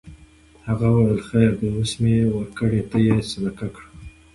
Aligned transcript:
هغه 0.67 0.87
وویل 0.93 1.19
خیر 1.29 1.51
دی 1.59 1.67
اوس 1.75 1.91
مې 2.01 2.15
ورکړې 2.35 2.81
ته 2.89 2.97
یې 3.07 3.15
صدقه 3.31 3.67
کړه. 3.75 3.89